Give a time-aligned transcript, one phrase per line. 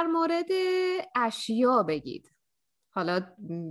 [0.00, 0.46] در مورد
[1.14, 2.32] اشیا بگید.
[2.90, 3.20] حالا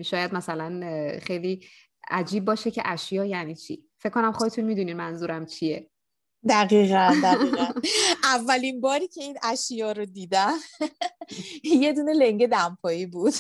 [0.06, 0.82] شاید مثلا
[1.22, 1.66] خیلی
[2.10, 3.84] عجیب باشه که اشیا یعنی چی.
[3.98, 5.90] فکر کنم خودتون می‌دونین منظورم چیه.
[6.50, 7.68] دقیقا دقیقا.
[8.36, 10.58] اولین باری که این اشیا رو دیدم.
[11.64, 13.34] یه دونه لنگه دمپایی بود.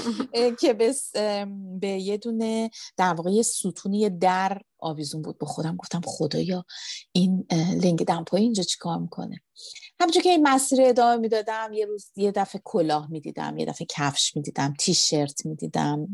[0.60, 0.94] که به,
[1.80, 5.76] به یه دونه در واقع ستونی در آویزون بود به خودم.
[5.76, 6.64] گفتم خدایا
[7.12, 7.46] این
[7.82, 9.40] لنگ دمپایی اینجا چیکار می‌کنه؟
[10.00, 14.36] همونجور که این مسیر ادامه می‌دادم یه روز یه دفعه کلاه می‌دیدم یه دفعه کفش
[14.36, 16.08] می‌دیدم تیشرت می‌دیدم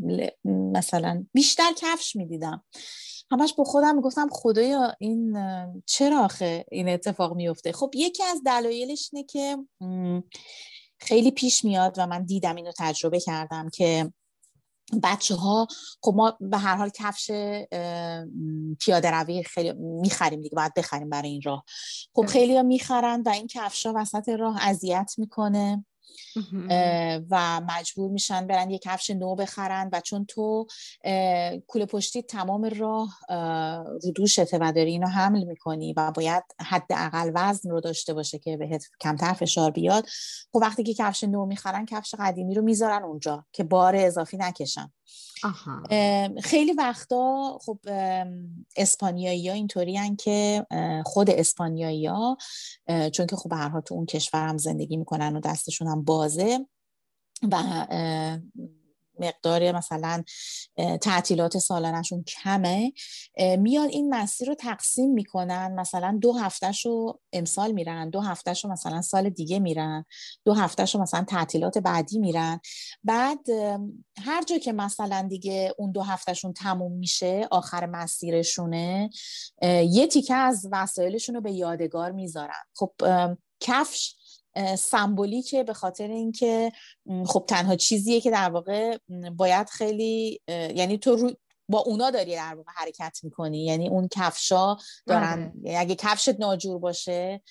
[0.45, 2.65] مثلا بیشتر کفش می‌دیدم.
[3.31, 5.37] همش با خودم می‌گفتم خدایا این
[5.87, 9.57] چرا آخه این اتفاق میفته خب یکی از دلایلش اینه که
[11.03, 14.13] خیلی پیش میاد و من دیدم اینو تجربه کردم که
[15.03, 15.67] بچه ها
[16.03, 17.31] خب ما به هر حال کفش
[18.81, 21.65] پیاده روی خیلی می‌خریم دیگه باید بخریم برای این راه.
[22.15, 25.85] خب خیلی ها می‌خرن و این کفش ها وسط راه اذیت می‌کنه.
[27.31, 30.67] و مجبور میشن برن یه کفش نو بخرن و چون تو
[31.67, 33.19] کوله پشتی تمام راه
[34.17, 34.27] رو
[34.61, 39.33] و داری اینو حمل می‌کنی و باید حداقل وزن رو داشته باشه که بهت کمتر
[39.33, 40.07] فشار بیاد
[40.53, 44.93] خب وقتی که کفش نو می‌خرن کفش قدیمی رو می‌ذارن اونجا که بار اضافی نکشن.
[46.43, 47.79] خیلی وقتا خب
[48.77, 50.67] اسپانیایی ها اینطوری که
[51.05, 52.37] خود اسپانیایی ها
[53.13, 56.67] چون که خب هرها تو اون کشور هم زندگی می‌کنن و دستشون هم بازه
[57.43, 57.87] و
[59.19, 60.25] مقدار مثلا
[61.01, 62.93] تعطیلات سالانشون کمه
[63.59, 65.75] میاد این مسیر رو تقسیم می‌کنن.
[65.75, 70.05] مثلا دو هفتهش رو امسال میرن دو هفتهش رو مثلا سال دیگه میرن
[70.45, 72.61] دو هفتهش رو مثلا تعطیلات بعدی میرن.
[73.05, 73.51] بعد
[74.19, 79.11] هر جا که مثلا دیگه اون دو هفتهشون تموم میشه آخر مسیرشونه
[79.91, 82.63] یه تیکه از وسایلشون رو به یادگار می‌ذارن.
[82.75, 82.93] خب
[83.61, 84.17] کفش
[84.79, 86.73] سمبولیکه به خاطر اینکه
[87.27, 88.99] خب تنها چیزیه که در واقع
[89.37, 91.31] باید خیلی یعنی تو رو
[91.69, 93.65] با اونا داری در واقع حرکت می‌کنی.
[93.65, 94.77] یعنی اون کفشا
[95.07, 95.79] دارن آره.
[95.79, 97.43] اگه کفشت ناجور باشه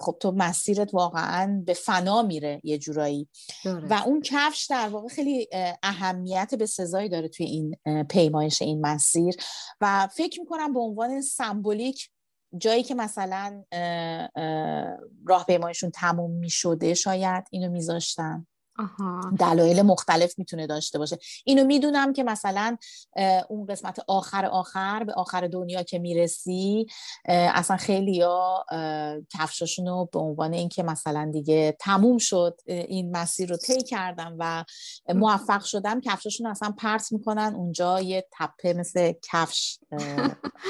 [0.00, 3.28] خب تو مسیرت واقعا به فنا میره یه جورایی.
[3.64, 5.48] و اون کفش در واقع خیلی
[5.82, 9.34] اهمیت به سزایی داره توی این پیمایش این مسیر.
[9.80, 12.10] و فکر می‌کنم به عنوان سمبولیک
[12.56, 13.64] جایی که مثلا
[15.26, 18.46] راهپیمایشون تموم می شده شاید اینو میذاشتن.
[19.38, 21.18] دلایل مختلف می‌تونه داشته باشه.
[21.44, 22.76] اینو می‌دونم که مثلا
[23.48, 26.86] اون قسمت آخر آخر به آخر دنیا که می‌رسی
[27.28, 28.64] اصلا خیلی یا
[29.38, 34.64] کفشاشون رو به عنوان اینکه مثلا دیگه تموم شد این مسیر رو طی کردم و
[35.14, 37.54] موفق شدم کفشاشون اصلا پرت می‌کنن.
[37.54, 39.78] اونجا یه تپه مثل کفش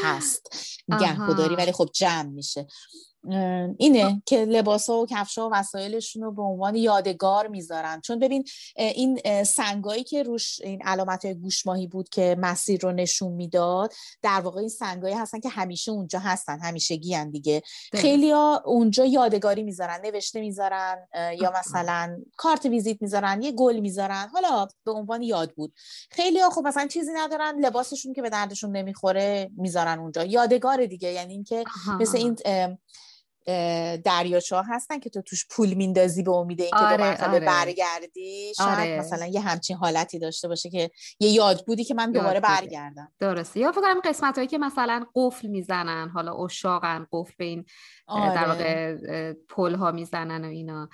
[0.02, 0.50] هست.
[1.00, 2.66] گهگداری ولی خب جمع میشه.
[3.78, 8.00] اینه که لباس ها و کفش ها و وسایلشون رو به عنوان یادگار می‌ذارن.
[8.00, 8.44] چون ببین
[8.76, 13.92] این سنگایی که روش این علامت گوش ماهی بود که مسیر رو نشون می‌داد
[14.22, 17.62] در واقع این سنگایی هستن که همیشه اونجا هستن همیشه گیان دیگه.
[17.92, 24.28] خیلی ها اونجا یادگاری می‌ذارن نوشته می‌ذارن یا مثلا کارت ویزیت می‌ذارن یه گل می‌ذارن.
[24.32, 25.72] حالا به عنوان یاد بود.
[26.10, 30.24] خیلی ها خب مثلا چیزی ندارن لباسشون که به دردشون نمی‌خوره می‌ذارن اونجا.
[30.24, 31.64] یادگار دیگه یعنی اینکه
[32.00, 32.36] مثل این
[34.04, 37.46] دریاچه هستن که تو توش پول میندازی به امید اینکه آره، دو مرتبه آره.
[37.46, 38.52] برگردی.
[38.56, 38.98] شاید آره.
[38.98, 40.90] مثلا یه همچین حالتی داشته باشه که
[41.20, 43.12] یه یاد بودی که من دوباره برگردم.
[43.18, 43.60] درسته.
[43.60, 47.64] یا فکر کنم قسمت هایی که مثلا قفل می‌زنن حالا اشاقن قفل به این
[48.08, 48.96] در واقع
[49.48, 50.88] پل ها می‌زنن و اینا.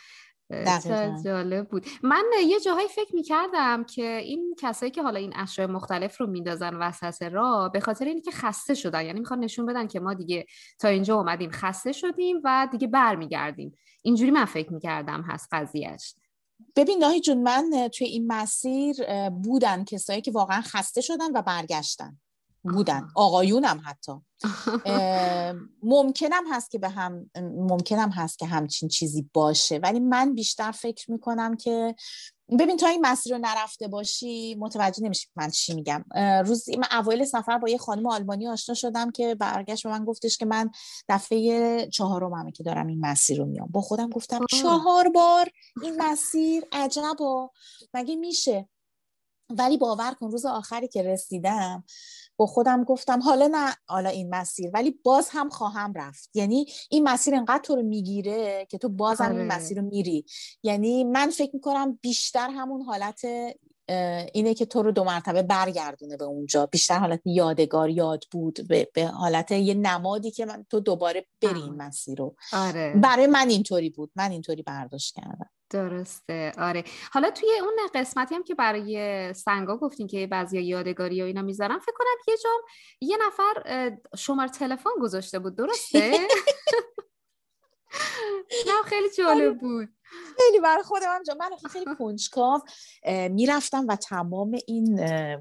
[1.25, 1.87] جالب بود.
[2.03, 6.75] من یه جاهایی فکر می‌کردم که این کسایی که حالا این اشیاء مختلف رو میندازن
[6.75, 9.05] وسط را به خاطر اینکه خسته شدن.
[9.05, 10.47] یعنی می‌خوان نشون بدن که ما دیگه
[10.79, 13.75] تا اینجا اومدیم خسته شدیم و دیگه برمیگردیم.
[14.03, 16.15] اینجوری من فکر می‌کردم هست قضیهش
[16.77, 18.97] ببین ناهی جون من توی این مسیر
[19.31, 22.19] بودن کسایی که واقعا خسته شدن و برگشتن.
[22.65, 23.09] بودن.
[23.15, 24.13] آقایونم حتی.
[25.83, 29.79] ممکنم هست که به هم ممکنم هست که همچین چیزی باشه.
[29.79, 31.95] ولی من بیشتر فکر می‌کنم که
[32.59, 36.05] ببین تا این مسیر رو نرفته باشی متوجه نمیشی من چی میگم.
[36.47, 40.39] روز من اوایل سفر با یه خانم آلمانی آشنا شدم که برگشت به من گفتش
[40.39, 40.71] که من
[41.09, 43.69] دفعه چهارممه که دارم این مسیر رو میام.
[43.71, 45.51] با خودم گفتم چهار بار
[45.83, 47.51] این مسیر عجبا.
[47.95, 48.69] مگه میشه؟
[49.51, 51.85] ولی باور کن روز آخری که رسیدم
[52.37, 54.71] با خودم گفتم حالا نه حالا این مسیر.
[54.75, 56.31] ولی باز هم خواهم رفت.
[56.35, 59.57] یعنی این مسیر انقدر تو رو می‌گیره که تو باز هم این آره.
[59.57, 60.25] مسیر رو میری.
[60.63, 63.23] یعنی من فکر می‌کنم بیشتر همون حالت
[64.33, 66.67] اینه که تو رو دو مرتبه برگردونه به اونجا.
[66.67, 71.63] بیشتر حالت یادگار یاد بود به, به حالت یه نمادی که من تو دوباره بری
[71.63, 72.37] این مسیر رو.
[72.53, 72.95] آره.
[73.03, 74.11] برای من اینطوری بود.
[74.17, 75.51] من اینطوری برداشت کردم.
[75.71, 76.53] درسته.
[76.59, 76.85] آره.
[77.13, 81.79] حالا توی اون قسمتی هم که برای سنگا گفتین که بعضی یادگاری و اینا می‌ذارن
[81.79, 82.61] فکر کنم یه جام
[83.01, 85.57] یه نفر شماره تلفن گذاشته بود.
[85.57, 86.19] درسته؟
[88.67, 89.59] نه خیلی جالب.
[89.59, 89.89] بود.
[90.39, 92.61] خیلی برای خودم هم من خیلی کنجکاو
[93.31, 95.01] می‌رفتم و تمام این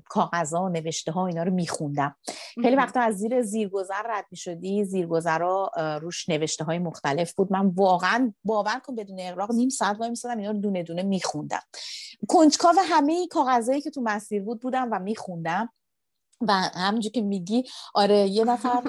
[0.09, 2.15] کاغذها و نوشته ها اینا رو میخوندم.
[2.61, 5.71] خیلی وقتا از زیر زیرگذر رد می‌شدی زیرگذرها
[6.01, 7.53] روش نوشته های مختلف بود.
[7.53, 11.63] من واقعا باور کن بدون اقراق نیم ساعت وای میسادم اینا رو دونه دونه میخوندم.
[12.27, 15.69] کنجکاو همه کاغذهایی که تو مسیر بود بودم و میخوندم.
[16.47, 17.63] و همونجور که میگی
[17.93, 18.81] آره یه نفر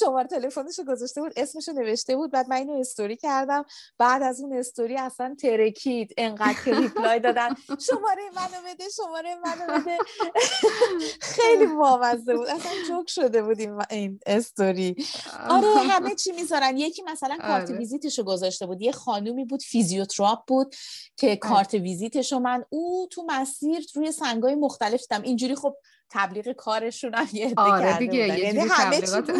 [0.00, 3.64] شماره تلفنش رو گذاشته بود اسمش رو نوشته بود بعد من اینو استوری کردم
[3.98, 7.48] بعد از اون استوری اصلا ترکید انقدر که ریپلای دادن
[7.88, 9.98] شماره منو بده شماره منو بده
[11.20, 13.60] خیلی بامزه بود اصلا جوک شده بود
[13.90, 14.96] این استوری
[15.48, 17.70] آره همه چی می‌ذارن یکی مثلا کارت.
[17.70, 20.74] ویزیتش رو گذاشته بود یه خانومی بود فیزیوتراپ بود
[21.16, 25.76] که کارت ویزیتش رو من او تو مسیر روی سنگای مختلف دیدم اینجوری خب
[26.10, 29.30] تبلیغ کارشون هم یه آره دیگه یعنی همه چی بود.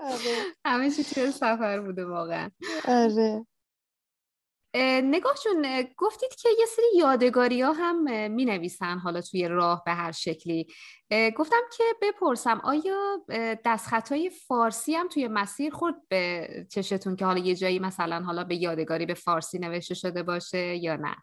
[0.00, 0.36] آره.
[0.64, 2.50] همه چی توی سفر بوده واقعا.
[2.88, 3.46] آره.
[5.02, 9.92] نگاه چون گفتید که یه سری یادگاری ها هم می نویسن حالا توی راه به
[9.92, 10.66] هر شکلی.
[11.36, 13.18] گفتم که بپرسم آیا
[14.10, 18.56] های فارسی هم توی مسیر خورد به چشتون که حالا یه جایی مثلا حالا به
[18.56, 21.16] یادگاری به فارسی نوشته شده باشه یا نه؟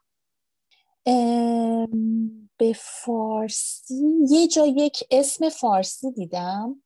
[2.61, 6.81] به فارسی یه جا یک اسم فارسی دیدم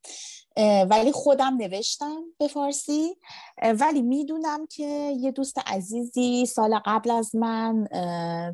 [0.90, 3.16] ولی خودم نوشتم به فارسی.
[3.80, 7.88] ولی می‌دونم که یه دوست عزیزی سال قبل از من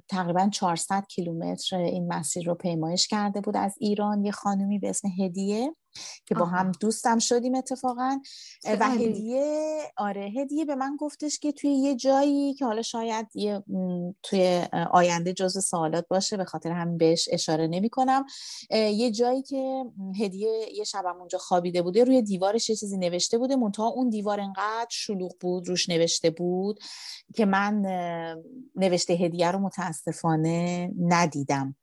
[0.09, 4.25] تقریبا 400 کیلومتر این مسیر رو پیمایش کرده بود از ایران.
[4.25, 5.75] یه خانومی به اسم هدیه.
[6.25, 8.19] که با هم دوستم شدیم اتفاقا.
[8.79, 13.63] و هدیه آره هدیه به من گفتش که توی یه جایی که حالا شاید یه
[14.23, 18.25] توی آینده جزء سوالات باشه به خاطر هم بهش اشاره نمی کنم.
[18.71, 19.85] یه جایی که
[20.19, 23.55] هدیه یه شبم اونجا خوابیده بوده روی دیوارش یه چیزی نوشته بوده.
[23.55, 26.79] منتها اون دیوار انقدر شلوغ بود روش نوشته بود
[27.35, 27.81] که من
[28.75, 31.75] نوشته هدیه رو متاسفانه ندیدم.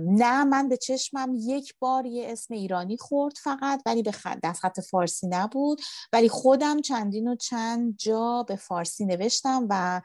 [0.00, 4.12] نه من به چشمم یک بار یه اسم ایرانی خورد فقط ولی به
[4.44, 5.80] دست خط فارسی نبود.
[6.12, 10.00] ولی خودم چندین و چند جا به فارسی نوشتم و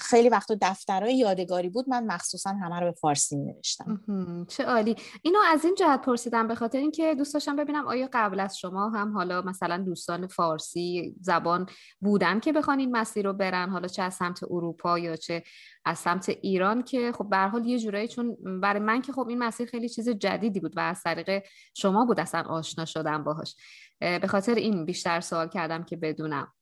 [0.00, 1.88] خیلی وقت دفترهای یادگاری بود.
[1.88, 4.00] من مخصوصا همه رو به فارسی نوشتم.
[4.48, 4.96] چه عالی.
[5.22, 8.88] اینو از این جهت پرسیدم به خاطر اینکه دوست داشتم ببینم آیا قبل از شما
[8.90, 11.66] هم حالا مثلا دوستان فارسی زبان
[12.00, 15.42] بودن که بخوان این مسیر رو برن؟ حالا چه از سمت اروپا یا چه
[15.86, 19.38] از سمت ایران که خب به حال یه جورایی چون برای من که خب این
[19.38, 21.42] مسیر خیلی چیز جدیدی بود و از طریق
[21.74, 23.56] شما بود اصلا آشنا شدم باهاش.
[24.00, 26.52] به خاطر این بیشتر سوال کردم که بدونم.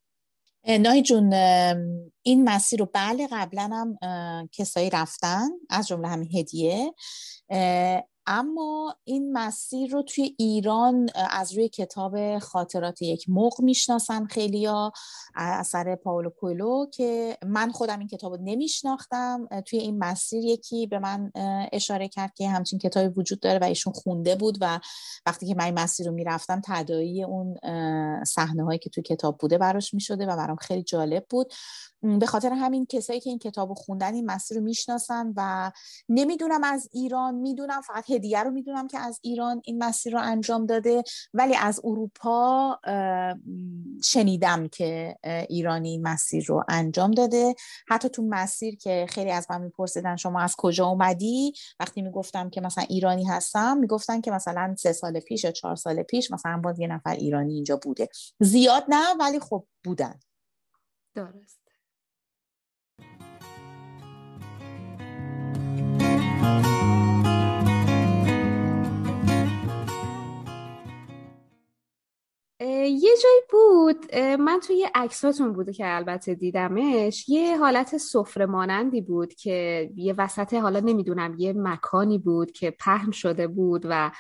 [0.80, 1.32] نای جون
[2.22, 3.98] این مسیر رو بله قبلا هم
[4.52, 6.94] کسایی رفتن از جمله همین هدیه.
[8.26, 14.92] اما این مسیر رو توی ایران از روی کتاب خاطرات یک موق می‌شناسن خیلیا
[15.34, 19.48] اثر پاولو کویلو که من خودم این کتاب رو نمیشناختم.
[19.66, 21.30] توی این مسیر یکی به من
[21.72, 24.80] اشاره کرد که همچین کتابی وجود داره و ایشون خونده بود و
[25.26, 27.56] وقتی که من این مسیر رو می‌رفتم تدایی اون
[28.24, 31.52] صحنه هایی که توی کتاب بوده براش می‌شده و برام خیلی جالب بود.
[32.20, 35.72] به خاطر همین کسایی که این کتاب رو خوندن این مسیر رو می‌شناسن و
[36.08, 40.66] نمی‌دونم از ایران می‌دونم فقط هدیه رو می‌دونم که از ایران این مسیر رو انجام
[40.66, 41.02] داده
[41.34, 42.78] ولی از اروپا
[44.04, 45.16] شنیدم که
[45.48, 47.54] ایرانی مسیر رو انجام داده.
[47.88, 52.60] حتی تو مسیر که خیلی از من میپرسیدن شما از کجا اومدی؟ وقتی می‌گفتم که
[52.60, 56.80] مثلا ایرانی هستم می‌گفتن که مثلا سه سال پیش یا چهار سال پیش مثلا باز
[56.80, 58.08] یه نفر ایرانی اینجا بوده.
[58.40, 60.20] زیاد نه ولی خب بودن.
[61.14, 61.63] درست.
[72.72, 79.34] یه جایی بود من توی عکساتون بوده که البته دیدمش یه حالت سفره مانندی بود
[79.34, 84.10] که یه وسط حالا نمی‌دونم یه مکانی بود که پهن شده بود و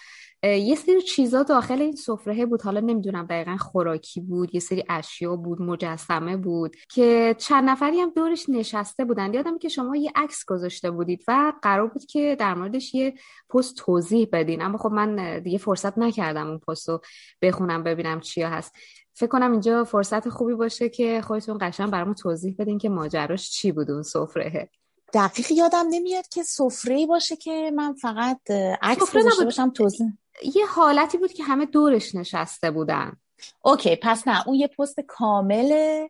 [0.44, 2.62] یه سری چیزا داخل این سفره بود.
[2.62, 8.10] حالا نمی‌دونم دقیقا خوراکی بود یه سری اشیا بود مجسمه بود که چند نفری هم
[8.10, 9.34] دورش نشسته بودن.
[9.34, 13.14] یادم که شما یه عکس گذاشته بودید و قرار بود که در موردش یه
[13.50, 14.62] پست توضیح بدین.
[14.62, 17.00] اما خب من دیگه فرصت نکردم اون پست رو
[17.42, 18.72] بخونم ببینم چیا هست.
[19.16, 23.72] فکر کنم اینجا فرصت خوبی باشه که خودتون قشنگ برامون توضیح بدین که ماجراش چی
[23.72, 24.68] بود اون سفره.
[25.12, 28.50] دقیق یادم نمیاد که سفره باشه که من فقط
[28.82, 30.12] عکس گذاشته باشم توضیح.
[30.42, 33.16] یه حالتی بود که همه دورش نشسته بودن.
[33.62, 36.08] اوکی پس نه اون یه پست کامله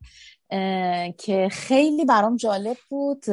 [1.18, 3.28] که خیلی برام جالب بود.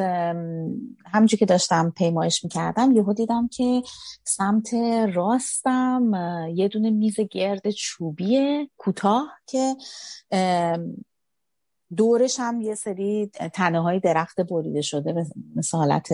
[1.06, 3.82] همونجور که داشتم پیمایش می‌کردم یهو دیدم که
[4.24, 4.74] سمت
[5.14, 6.12] راستم
[6.56, 9.76] یه دونه میز گرد چوبیه کوتاه که
[11.98, 16.08] دورش هم یه سری تنه های درخت بریده شده مثل حالت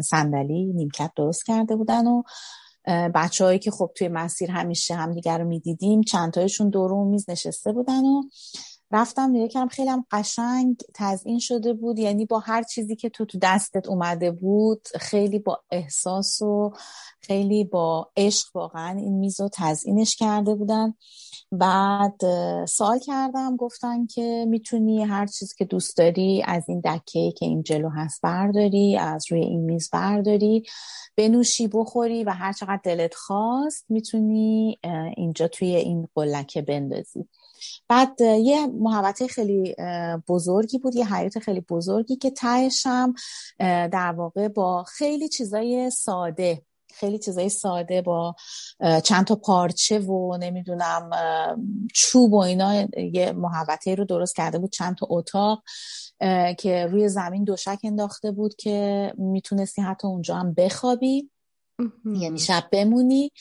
[0.00, 2.22] صندلی نیمکت درست کرده بودن و
[2.86, 7.72] بچه هایی که خب توی مسیر همیشه همدیگر رو می‌دیدیم چند تایشون دور میز نشسته
[7.72, 8.22] بودن و
[8.92, 11.98] رفتم نگاه کردم خیلی هم قشنگ تزئین شده بود.
[11.98, 16.72] یعنی با هر چیزی که تو تو دستت اومده بود خیلی با احساس و
[17.20, 20.94] خیلی با عشق واقعا این میز رو تزئینش کرده بودن.
[21.52, 22.20] بعد
[22.64, 27.62] سوال کردم گفتن که می‌تونی هر چیزی که دوست داری از این دکه که این
[27.62, 30.62] جلو هست برداری از روی این میز برداری
[31.16, 34.78] بنوشی بخوری و هر چقدر دلت خواست می‌تونی
[35.16, 37.28] اینجا توی این قلکه بندازی.
[37.90, 39.74] بعد یه محوطه خیلی
[40.28, 43.14] بزرگی بود یه حیات خیلی بزرگی که تهشم
[43.58, 46.62] در واقع با خیلی چیزای ساده
[46.94, 48.34] خیلی چیزای ساده با
[49.04, 51.10] چند تا پارچه و نمی‌دونم
[51.94, 55.62] چوب و اینا یه محوطه رو درست کرده بود چند تا اتاق
[56.58, 61.30] که روی زمین دوشک انداخته بود که می‌تونستی حتی اونجا هم بخوابی.
[62.04, 63.32] یعنی شب بمونی.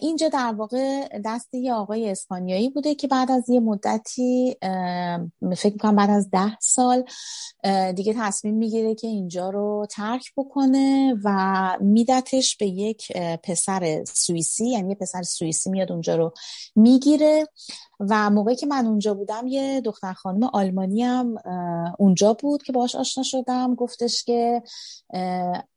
[0.00, 4.56] اینجا در واقع دست یه آقای اسپانیایی بوده که بعد از یه مدتی
[5.56, 7.04] فکر می‌کنم بعد از ده سال
[7.96, 13.12] دیگه تصمیم می‌گیره که اینجا رو ترک بکنه و میدتش به یک
[13.42, 16.32] پسر سوئیسی یعنی یه پسر سوئیسی میاد اونجا رو
[16.76, 17.46] می‌گیره
[18.00, 21.34] و موقعی که من اونجا بودم یه دختر خانم آلمانی هم
[21.98, 23.74] اونجا بود که باش آشنا شدم.
[23.74, 24.62] گفتش که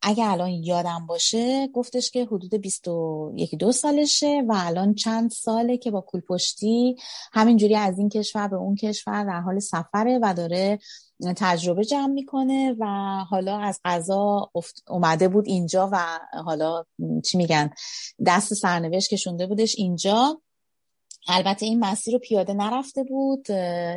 [0.01, 5.91] اگه الان یادم باشه گفتش که حدود 21 دو سالشه و الان چند ساله که
[5.91, 6.95] با کولپشتی
[7.33, 10.79] همینجوری از این کشور به اون کشور در حال سفره و داره
[11.35, 12.85] تجربه جمع می‌کنه و
[13.29, 14.51] حالا از قضا
[14.87, 16.85] اومده بود اینجا و حالا
[17.25, 17.69] چی میگن
[18.25, 20.41] دست سرنوشت کشونده بودش اینجا.
[21.27, 23.47] البته این مسیر رو پیاده نرفته بود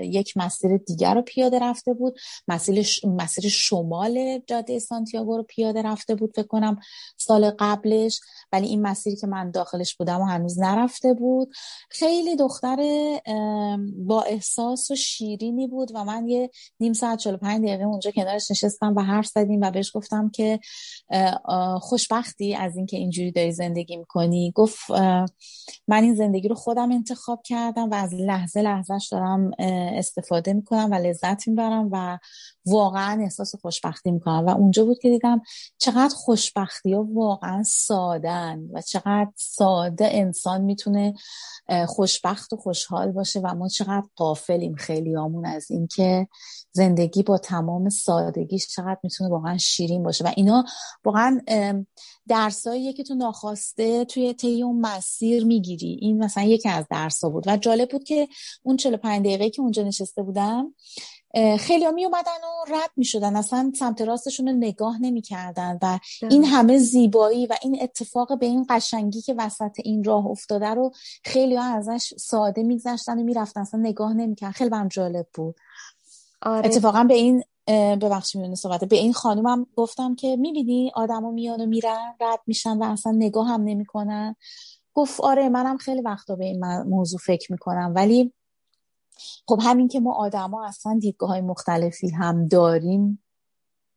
[0.03, 2.19] یک مسیر دیگر رو پیاده رفته بود.
[2.49, 6.81] مسیر, مسیر شمال جاده سانتیاگو رو پیاده رفته بود فکر کنم
[7.17, 8.21] سال قبلش.
[8.53, 11.53] ولی این مسیری که من داخلش بودم و هنوز نرفته بود.
[11.91, 12.77] خیلی دختر
[14.07, 18.95] با احساس و شیرینی بود و من یه نیم ساعت 45 دقیقه اونجا کنارش نشستم
[18.97, 20.61] و حرف زدیم و بهش گفتم که
[21.81, 24.53] خوشبختی از اینکه اینجوری داری زندگی می‌کنی.
[24.55, 24.91] گفت
[25.89, 29.51] من این زندگی رو خودم انتخاب کردم و از لحظه لحظهش دارم
[29.99, 32.19] استفاده می‌کنم و لذت می‌برم و
[32.67, 34.47] واقعا احساس خوشبختی می‌کنم.
[34.47, 35.43] و اونجا بود که دیدم
[35.79, 41.15] چقدر خوشبختی ها واقعا سادن و چقدر ساده انسان می‌تونه
[41.87, 46.29] خوشبخت و خوشحال باشه و ما چقدر قافلیم خیلی آمون از اینکه
[46.73, 50.25] زندگی با تمام سادگیش چقدر می‌تونه واقعا شیرین باشه.
[50.25, 50.65] و اینا
[51.05, 51.41] واقعا
[52.29, 55.99] درساییه که تو ناخواسته توی طی اون مسیر می‌گیری.
[56.01, 57.45] این مثلا یکی از درسا بود.
[57.49, 58.29] و جالب بود که
[58.63, 60.75] اون 45 دقیقه که اونجا نشسته بودم
[61.59, 65.79] خیلی ها می اومدن و رد می شدن اصلا سمت راستشون رو نگاه نمی کردن
[65.83, 65.99] و
[66.31, 70.93] این همه زیبایی و این اتفاق به این قشنگی که وسط این راه افتاده رو
[71.25, 73.61] خیلی ها ازش ساده میگذشتن و می‌رفتن.
[73.61, 74.53] اصلا نگاه نمی‌کردن.
[74.53, 75.57] خیلی برم جالب بود.
[76.43, 76.67] آره.
[76.67, 77.43] اتفاقا به این
[77.97, 78.85] ببخشید میونه صحبت.
[78.85, 83.49] به این خانومم گفتم که می‌بینی آدما میان و میرن رد میشن و اصلا نگاه
[83.49, 84.37] هم نمی‌کنن.
[84.95, 87.93] گفت آره منم خیلی وقتا به این موضوع فکر می‌کنم.
[87.97, 88.33] ولی
[89.47, 93.23] خب همین که ما آدما اصلا دیدگاه های مختلفی هم داریم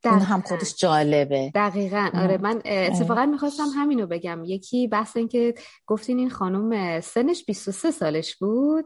[0.05, 1.51] اون هم خودش جالبه.
[1.55, 2.09] دقیقا.
[2.13, 4.43] آره من اتفاقا می‌خواستم همینو بگم.
[4.45, 5.53] یکی بحث این که
[5.87, 8.85] گفتین این خانم سنش 23 سالش بود؟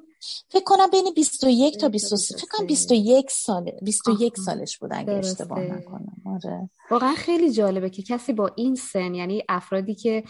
[0.49, 5.59] فکر کنم بین 21 تا 23 فکر کنم 21 ساله 21 سالش بود اگه اشتباه
[5.59, 6.13] نکنم.
[6.25, 6.69] آره.
[6.91, 10.23] واقعا خیلی جالبه که کسی با این سن یعنی افرادی که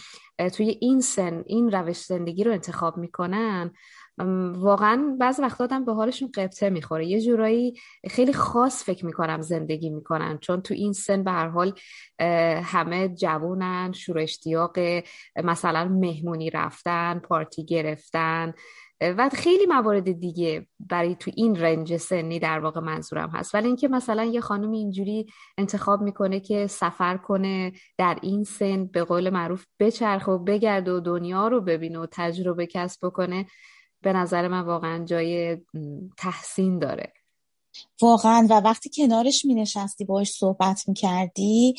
[0.54, 3.72] توی این سن این روش زندگی رو انتخاب می‌کنن
[4.54, 7.08] واقعا بعض وقتا آدم به حالشون قبطه می‌خوره.
[7.08, 7.74] یه جورایی
[8.10, 11.74] خیلی خاص فکر می‌کنم زندگی می‌کنن چون تو این سن به هر حال
[12.64, 14.80] همه جوونن شور اشتیاق
[15.44, 18.54] مثلا مهمونی رفتن پارتی گرفتن
[19.02, 23.56] و خیلی موارد دیگه برای تو این رنج سنی در واقع منظورم هست.
[23.56, 25.26] ولی اینکه مثلا یه خانم اینجوری
[25.58, 31.00] انتخاب می‌کنه که سفر کنه در این سن به قول معروف بچرخه و بگرد و
[31.00, 33.46] دنیا رو ببینه و تجربه کسب بکنه
[34.02, 35.58] به نظر من واقعا جای
[36.18, 37.14] تحسین داره.
[38.02, 38.48] واقعا.
[38.50, 41.76] و وقتی کنارش می نشستی باش صحبت می کردی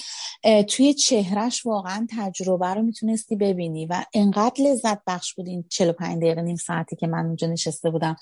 [0.69, 6.43] توی چهرش واقعا تجربه رو می‌تونستی ببینی و انقدر لذت بخش بود این 45 دقیقه
[6.43, 8.17] نیم ساعتی که من اونجا نشسته بودم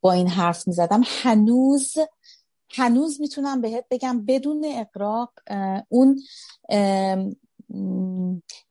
[0.00, 1.94] با این حرف می زدم هنوز
[2.70, 5.32] هنوز می‌تونم بهت بگم بدون اقراق
[5.88, 6.20] اون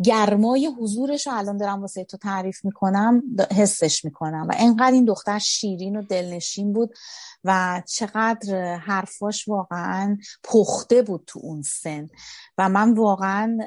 [0.03, 3.23] گرمای حضورش رو الان دارم واسه تو تعریف می‌کنم
[3.57, 6.93] حسش می‌کنم و انقدر این دختر شیرین و دلنشین بود
[7.43, 12.07] و چقدر حرفاش واقعا پخته بود تو اون سن.
[12.57, 13.57] و من واقعا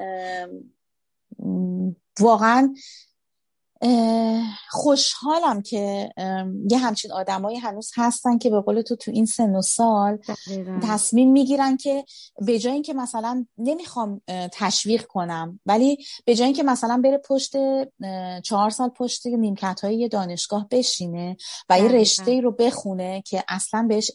[2.21, 2.75] واقعا
[4.69, 6.11] خوشحالم که
[6.71, 10.19] یه همچین آدمایی هنوز هستن که به قول تو تو این سن و سال
[10.83, 12.05] تصمیم می‌گیرن که
[12.47, 14.21] به جای اینکه مثلا نمی‌خوام
[14.53, 17.53] تشویق کنم ولی به جای اینکه مثلا بره پشت
[18.45, 21.37] چهار سال پشت نیمکت های یه دانشگاه بشینه
[21.71, 24.11] و یه رشته ای رو بخونه که اصلا بهش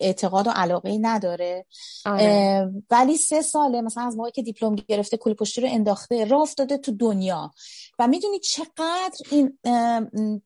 [0.00, 1.66] اعتقاد و علاقه ای نداره.
[2.04, 2.72] آره.
[2.90, 6.78] ولی سه ساله مثلا از موقعی که دیپلم گرفته کل پشتی رو انداخته راه افتاده
[6.78, 7.50] تو دنیا.
[7.98, 9.58] و می‌دونی چقدر این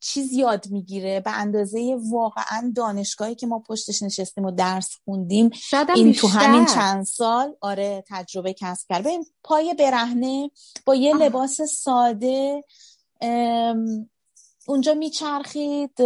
[0.01, 5.51] چیز یاد می‌گیره به اندازه واقعا دانشگاهی که ما پشتش نشستیم و درس خوندیم.
[5.97, 9.07] این تو همین چند سال آره تجربه کسب کرد.
[9.45, 10.51] پای برهنه
[10.87, 12.65] با یه لباس ساده
[14.67, 16.03] اونجا میچرخید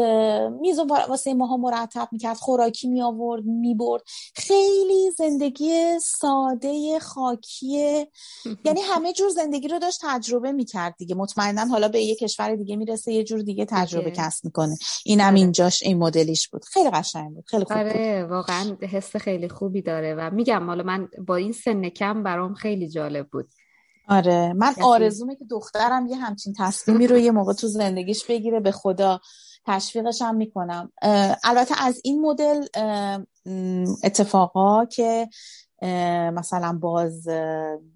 [0.60, 4.02] میز واسه ماها مرتب می‌کرد خوراکی می آورد می برد
[4.34, 8.06] خیلی زندگی ساده خاکی.
[8.64, 11.14] یعنی همه جور زندگی رو داشت تجربه می‌کرد دیگه.
[11.14, 14.76] مطمئنا حالا به یه کشور دیگه می‌رسه یه جور دیگه تجربه کسب می‌کنه.
[15.04, 15.34] اینم آره.
[15.36, 16.64] اینجاش این مدلیش بود.
[16.64, 17.44] خیلی قشنگ بود.
[17.46, 21.88] خیلی خوب آره واقعا حس خیلی خوبی داره و میگم حالا من با این سن
[21.88, 23.48] کم برام خیلی جالب بود.
[24.08, 24.52] آره.
[24.52, 29.20] من آرزومه که دخترم یه همچین تصمیمی رو یه موقع تو زندگیش بگیره به خدا
[29.66, 30.92] تشویقش هم می‌کنم.
[31.44, 32.66] البته از این مدل
[34.04, 35.28] اتفاقا که
[36.32, 37.28] مثلا باز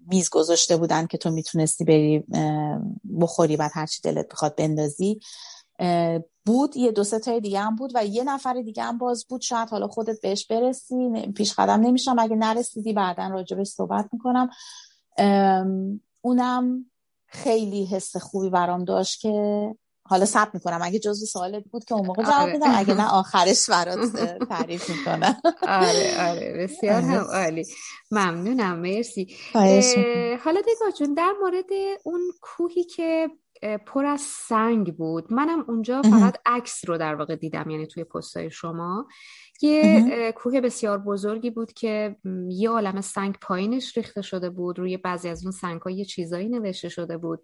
[0.07, 2.23] میز گذاشته بودن که تو می‌تونستی بری
[3.21, 5.19] بخوری بعد هرچی دلت بخواد بندازی.
[6.45, 9.41] بود یه دو سه تای دیگه هم بود و یه نفر دیگه هم باز بود.
[9.41, 12.15] شاید حالا خودت بهش برسی پیش قدم نمیشم.
[12.19, 14.49] اگه نرسیدی بعدا راجبش صحبت می‌کنم.
[16.21, 16.85] اونم
[17.25, 20.79] خیلی حس خوبی برام داشت که حالا سب می‌کنم.
[20.83, 22.77] اگه جزو سوالت بود که اون موقع جواب آره.
[22.77, 23.99] اگه نه آخرش برات
[24.49, 25.41] تعریف می‌کنم.
[25.61, 26.53] آره آره.
[26.59, 27.43] بسیار هم آره.
[27.43, 27.65] عالی.
[28.11, 28.79] ممنونم.
[28.79, 29.27] مرسی.
[30.43, 31.69] حالا دیگه جون در مورد
[32.03, 33.29] اون کوهی که
[33.85, 35.33] پر از سنگ بود.
[35.33, 39.07] منم اونجا فقط عکس رو در واقع دیدم یعنی توی پستای شما.
[39.61, 42.15] یه کوه بسیار بزرگی بود که
[42.49, 44.79] یه عالم سنگ پایینش ریخته شده بود.
[44.79, 47.41] روی بعضی از اون سنگ ها یه چیزایی نوشته شده بود.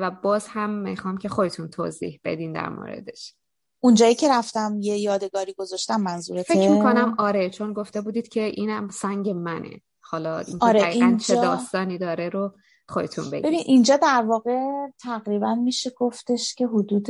[0.00, 3.34] و باز هم می‌خوام که خودتون توضیح بدین در موردش.
[3.80, 6.54] اونجایی که رفتم یه یادگاری گذاشتم منظورته.
[6.54, 9.80] فکر می‌کنم آره چون گفته بودید که اینم سنگ منه.
[10.00, 11.16] حالا این آره اینجا...
[11.16, 12.54] چه داستانی داره رو
[12.90, 13.44] خودتون بگید.
[13.44, 17.06] ببین اینجا در واقع تقریبا میشه گفتش که حدود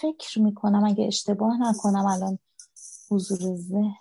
[0.00, 2.38] فکر می‌کنم اگه اشتباه نکنم الان
[3.10, 3.94] حضور ذهن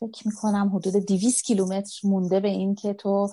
[0.00, 3.28] فکر می‌کنم حدود 200 کیلومتر مونده به این که تو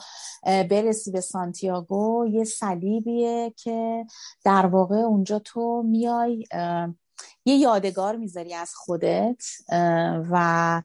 [0.46, 4.06] برسی به سانتیاگو یه صلیبیه که
[4.44, 6.46] در واقع اونجا تو میای
[7.46, 9.44] یه یادگار می‌ذاری از خودت
[10.32, 10.82] و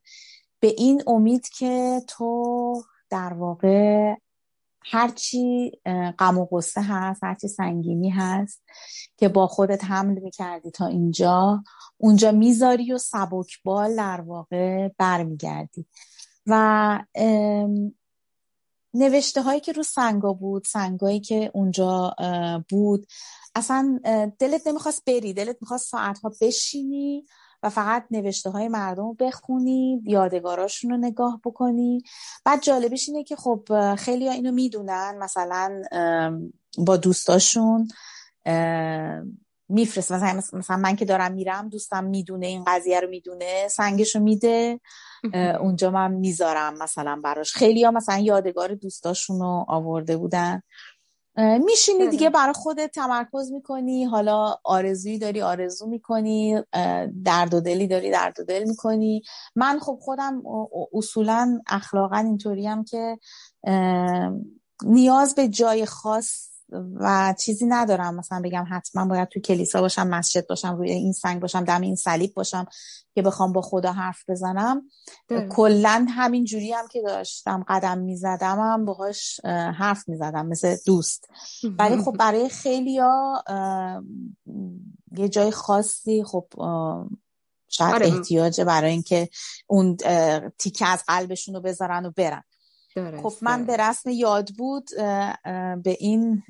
[0.60, 4.14] به این امید که تو در واقع
[4.90, 5.72] هرچی
[6.18, 8.62] غم و غصه هست هرچی سنگینی هست
[9.16, 11.62] که با خودت حمل می‌کردی تا اینجا
[11.96, 15.86] اونجا می‌ذاری و سبکبال در واقع برمیگردی.
[16.46, 17.04] و
[18.94, 22.14] نوشته هایی که رو سنگا بود سنگایی که اونجا
[22.68, 23.06] بود
[23.54, 24.00] اصلا
[24.38, 27.26] دلت نمی‌خواست بری دلت می‌خواست ساعتها بشینی
[27.62, 32.02] و فقط نوشته های مردم رو بخونی یادگاراشون رو نگاه بکنی
[32.44, 33.68] بعد جالبش اینه که خب
[33.98, 35.82] خیلی ها اینو می‌دونن مثلا
[36.78, 37.88] با دوستاشون
[39.68, 40.12] میفرست.
[40.12, 44.80] مثلا مثلا من که دارم میرم دوستم می‌دونه این قضیه رو می‌دونه سنگش رو میده
[45.60, 47.52] اونجا من می‌ذارم مثلا براش.
[47.52, 50.62] خیلی ها مثلا یادگار دوستاشون رو آورده بودن.
[51.38, 54.04] میشینی دیگه برای خودت تمرکز می‌کنی.
[54.04, 56.62] حالا آرزویی داری آرزو می‌کنی
[57.24, 59.22] درد و دلی داری درد و دل می‌کنی.
[59.56, 60.42] من خب خودم
[60.92, 63.18] اصولا اخلاقا اینطوریم که
[64.84, 68.14] نیاز به جای خاص و چیزی ندارم.
[68.14, 71.96] مثلا بگم حتما باید تو کلیسا باشم مسجد باشم روی این سنگ باشم دم این
[71.96, 72.66] صلیب باشم
[73.14, 74.82] که بخوام با خدا حرف بزنم.
[75.50, 79.40] کلا همین جوری هم که داشتم قدم می‌زدم هم باهاش
[79.78, 81.28] حرف می‌زدم مثل دوست.
[81.78, 83.44] ولی خب برای خیلی ها
[85.12, 86.48] یه جای خاصی خب
[87.68, 88.06] شاید آره.
[88.06, 89.28] احتیاج برای اینکه
[89.66, 89.96] اون
[90.58, 92.42] تیکه از قلبشون رو بذارن و برن.
[93.22, 94.88] خب من به رسم یاد بود
[95.82, 96.42] به این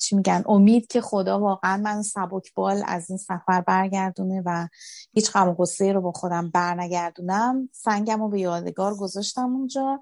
[0.00, 2.02] چی میگن امید که خدا واقعا من
[2.54, 4.68] بال از این سفر برگردونه و
[5.12, 7.68] هیچ غم و رو با خودم برنگردونم.
[7.72, 10.00] سنگم رو به یادگار گذاشتم اونجا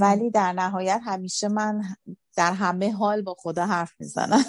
[0.00, 1.82] ولی در نهایت همیشه من
[2.36, 4.44] در همه حال با خدا حرف می‌زنم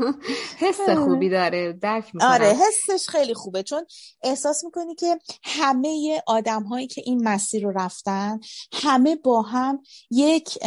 [0.60, 1.72] حس خوبی داره.
[1.72, 3.62] درک آره حسش خیلی خوبه.
[3.62, 3.86] چون
[4.22, 8.40] احساس می‌کنی که همه آدم هایی که این مسیر رو رفتن
[8.72, 10.58] همه با هم یک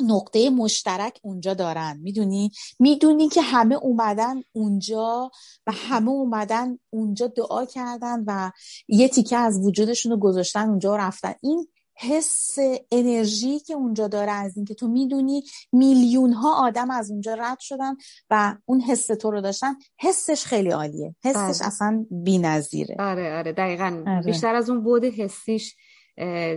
[0.00, 1.98] نقطه مشترک اونجا دارن.
[2.02, 5.30] می‌دونی؟ می‌دونی که همه اومدن اونجا
[5.66, 8.50] و همه اومدن اونجا دعا کردن و
[8.88, 11.34] یه تیکه از وجودشون رو گذاشتن اونجا و رفتن.
[11.42, 11.68] این
[12.02, 12.58] حس
[12.90, 17.96] انرژی که اونجا داره از اینکه تو می‌دونی میلیون ها آدم از اونجا رد شدن
[18.30, 21.66] و اون حس تو رو داشتن حسش خیلی عالیه حسش بله.
[21.66, 24.22] اصلا بی‌نظیره آره آره دقیقا آره.
[24.26, 25.76] بیشتر از اون بود حسیش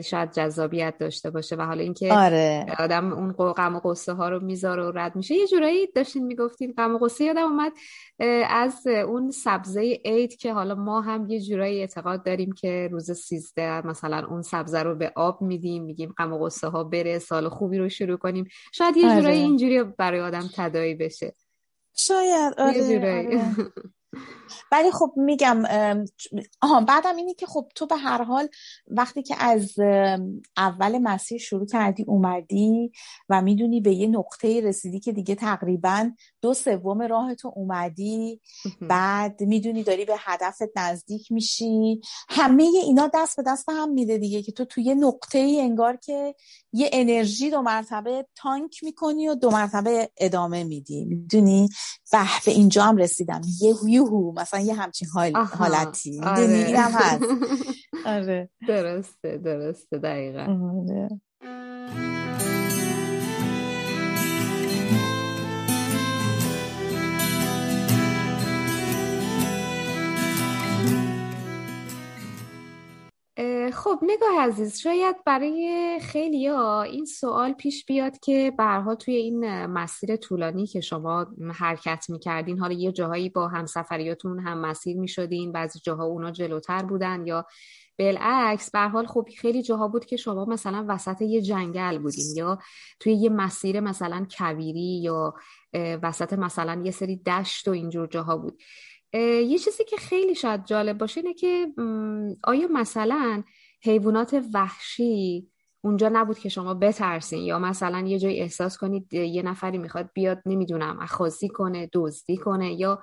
[0.04, 2.66] شاید جذابیت داشته باشه و حالا اینکه آره.
[2.80, 5.36] آدم اون غم و قصه ها رو می‌ذاره و رد میشه.
[5.36, 7.72] یه جورایی داشتین می‌گفتین غم و قصه یادم اومد
[8.50, 13.88] از اون سبزه عید که حالا ما هم یه جورایی اعتقاد داریم که روز سیزده
[13.88, 17.78] مثلا اون سبزه رو به آب میدیم میگیم غم و قصه ها بره سال خوبی
[17.78, 18.48] رو شروع کنیم.
[18.74, 19.34] شاید یه جورایی آره.
[19.34, 21.34] اینجوری برای آدم تدایی بشه.
[21.98, 22.54] شاید.
[22.58, 23.54] آره,
[24.72, 25.64] ولی خب میگم
[26.62, 28.48] آها بعدم اینه که خب تو به هر حال
[28.88, 29.80] وقتی که از
[30.58, 32.92] اول مسیر شروع کردی اومدی
[33.30, 38.42] و می‌دونی به یه نقطه رسیدی که دیگه تقریبا دو سوم راه تو اومدی
[38.82, 42.02] بعد می‌دونی داری به هدفت نزدیک میشی.
[42.30, 45.96] همه اینا دست به دست هم میده دیگه که تو توی یه نقطه ای انگار
[45.96, 46.36] که
[46.74, 51.06] یه انرژی دو مرتبه تانک می‌کنی و دو مرتبه ادامه میدی.
[51.06, 51.70] می‌دونی؟
[52.12, 53.42] به به اینجا هم رسیدم.
[53.62, 54.32] یه یوهو.
[54.38, 56.22] مثلا یه همچین حال حالتی.
[56.24, 56.74] آره.
[56.78, 57.24] هم هست.
[58.06, 58.50] آره.
[58.68, 60.42] درسته درسته دقیقا.
[60.42, 61.10] آره.
[73.74, 79.66] خب نگاه عزیز شاید برای خیلی ها این سوال پیش بیاد که برها توی این
[79.66, 85.80] مسیر طولانی که شما حرکت می‌کردین حالا یه جاهایی با همسفریاتون هم مسیر می‌شدین بعضی
[85.80, 87.46] جاها اونا جلوتر بودن یا
[88.00, 92.60] بالعکس به حال خب خیلی جاها بود که شما مثلا وسط یه جنگل بودین یا
[93.00, 95.34] توی یه مسیر مثلا کویری یا
[95.74, 98.62] وسط مثلا یه سری دشت و اینجور جاها بود.
[99.20, 101.68] یه چیزی که خیلی شاید جالب باشه اینه که
[102.44, 103.44] آیا مثلا
[103.84, 105.48] حیوانات وحشی
[105.82, 110.42] اونجا نبود که شما بترسین؟ یا مثلا یه جایی احساس کنید یه نفری می‌خواد بیاد
[110.46, 113.02] نمی‌دونم اخاذی کنه دزدی کنه یا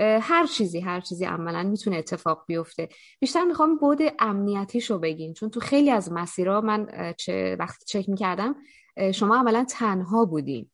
[0.00, 2.88] هر چیزی هر چیزی عملا می‌تونه اتفاق بیفته.
[3.20, 5.34] بیشتر می‌خوام بود امنیتیشو بگین.
[5.34, 8.56] چون تو خیلی از مسیرها من چه وقتی چک می‌کردم
[9.14, 10.70] شما عملا تنها بودین.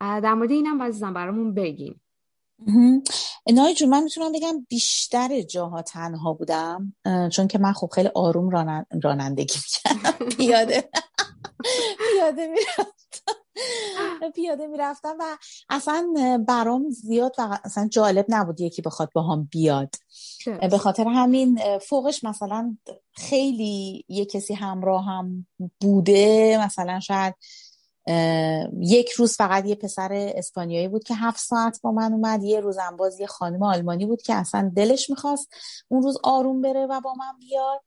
[0.00, 2.00] در مورد اینم عزیزم برامون بگین.
[3.52, 6.94] نای جون من می‌تونم بگم بیشتر جاها تنها بودم
[7.32, 8.50] چون که من خب خیلی آروم
[9.02, 10.26] رانندگی می‌کردم.
[10.36, 10.90] پیاده
[12.12, 13.40] پیاده می‌رفتم.
[14.34, 15.36] پیاده می‌رفتم و
[15.68, 16.12] اصلا
[16.48, 19.94] برام زیاد و اصلا جالب نبود یکی بخواد با هم بیاد.
[20.70, 22.76] به خاطر همین فوقش مثلا
[23.12, 25.46] خیلی یه کسی همراه هم
[25.80, 27.34] بوده مثلا شاید
[28.80, 32.42] یک روز فقط یه پسر اسپانیایی بود که هفت ساعت با من اومد.
[32.42, 35.48] یه روز باز یه خانم آلمانی بود که اصلا دلش می‌خواست
[35.88, 37.80] اون روز آروم بره و با من بیاد.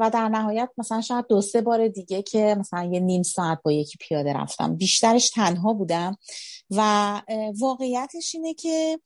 [0.00, 3.72] و در نهایت مثلا شاید دو سه بار دیگه که مثلا یه نیم ساعت با
[3.72, 4.76] یکی پیاده رفتم.
[4.76, 6.16] بیشترش تنها بودم.
[6.70, 7.22] و
[7.58, 9.00] واقعیتش اینه که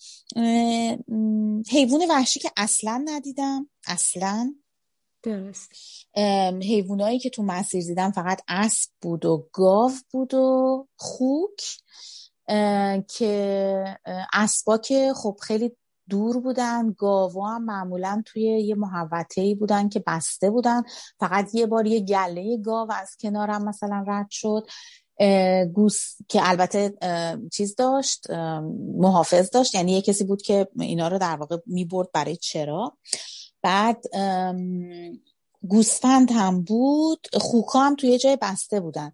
[1.70, 3.70] حیوان وحشی که اصلا ندیدم.
[3.86, 4.54] اصلا.
[5.22, 5.72] درست
[6.62, 11.62] حیوانایی که تو مسیر دیدم فقط اسب بود و گاو بود و خوک
[13.08, 13.98] که
[14.32, 15.76] اسبا که خب خیلی
[16.11, 20.82] دور بودن گاوا هم معمولا توی یه محوطه بودن که بسته بودن.
[21.20, 24.66] فقط یه بار یه گله گاو از کنارم مثلا رد شد.
[25.74, 26.94] گوس که البته
[27.52, 28.30] چیز داشت
[28.96, 29.74] محافظ داشت.
[29.74, 32.96] یعنی یه کسی بود که اینا رو در واقع می‌برد برای چرا
[33.62, 34.05] بعد
[35.68, 39.12] گوسفند هم بود خوکا هم توی جای بسته بودن.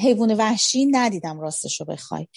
[0.00, 2.28] حیوان وحشی ندیدم راستش رو بخوای.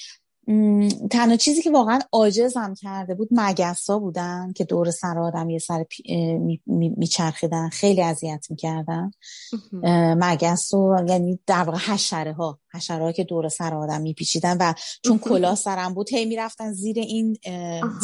[1.11, 5.85] تنها چیزی که واقعا عاجزم کرده بود مگسا بودن که دور سر آدم یه سر
[6.97, 9.11] میچرخیدن خیلی اذیت می‌کردن.
[10.17, 14.73] مگس و یعنی در واقع حشره ها حشرات که دور سر آدم میپیچیدن و
[15.05, 17.37] چون کلاه سرم بود هی می‌رفتن زیر این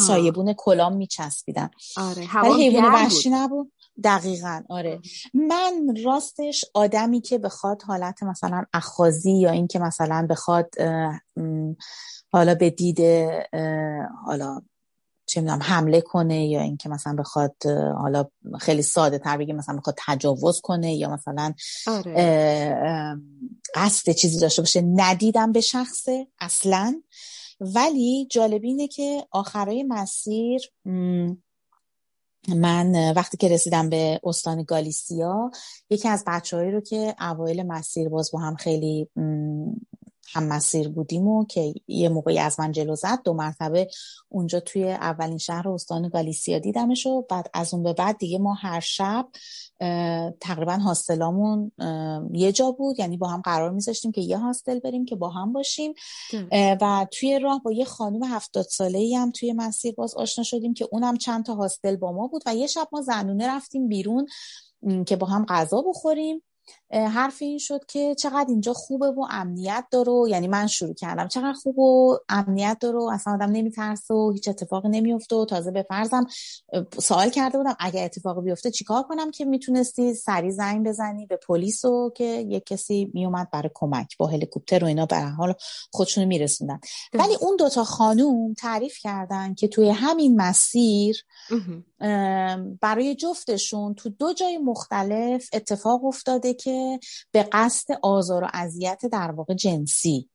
[0.06, 1.70] سایبون کلام میچسبیدن.
[1.96, 3.72] آره ولی حیوان وحشی نبود.
[4.04, 4.62] دقیقا.
[4.68, 5.00] آره.
[5.34, 10.74] من راستش آدمی که بخواد حالت مثلا اخازی یا اینکه مثلا بخواد
[12.32, 13.00] حالا به دید
[14.26, 14.60] حالا
[15.26, 17.56] چه می‌دونم حمله کنه یا اینکه مثلا بخواد
[17.98, 18.24] حالا
[18.60, 21.52] خیلی ساده تر بگیم مثلا بخواد تجاوز کنه یا مثلا
[21.86, 23.16] آره.
[23.74, 24.80] قصد چیزی داشته باشه.
[24.80, 27.02] ندیدم به شخصه اصلا.
[27.60, 30.60] ولی جالب اینه که آخرای مسیر
[32.48, 35.50] من وقتی که رسیدم به استان گالیسیا
[35.90, 39.08] یکی از بچههایی رو که اوایل مسیر باز با هم خیلی
[40.32, 43.88] هم مسیر بودیم و که یه موقعی از من جلو زد دو مرتبه
[44.28, 48.54] اونجا توی اولین شهر استان گالیسیا دیدمش و بعد از اون به بعد دیگه ما
[48.54, 49.28] هر شب
[50.40, 51.72] تقریبا هاستلامون
[52.32, 53.00] یه جا بود.
[53.00, 55.94] یعنی با هم قرار میذاشتیم که یه هاستل بریم که با هم باشیم.
[56.52, 60.74] و توی راه با یه خانم هفتاد ساله ای هم توی مسیر باز آشنا شدیم
[60.74, 64.26] که اونم چند تا هاستل با ما بود و یه شب ما زنونه رفتیم بیرون
[65.06, 66.42] که با هم غذا بخوریم.
[66.94, 71.28] حرف این شد که چقدر اینجا خوبه و امنیت داره یعنی من شروع کردم.
[71.28, 75.82] چقدر خوب و امنیت داره اصلا آدم نمیترسه و هیچ اتفاقی نمیفته و تازه به
[75.88, 76.26] فرضم
[76.98, 81.84] سوال کرده بودم اگر اتفاقی بیفته چیکار کنم که می‌تونستی سری زنگ بزنی به پلیس
[81.84, 85.06] و که یک کسی میومد برای کمک با هلیکوپتر و اینا.
[85.06, 85.54] به حال
[85.90, 86.80] خودشونو میرسوندن.
[87.12, 91.24] ولی اون دوتا خانوم تعریف کردن که توی همین مسیر
[92.80, 96.83] برای جفتشون تو دو جای مختلف اتفاق افتاده که
[97.32, 100.30] به قصد آزار و اذیت در واقع جنسی